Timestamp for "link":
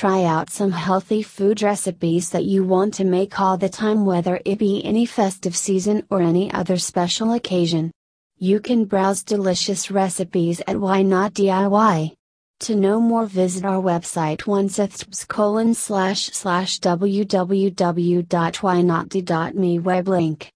20.08-20.48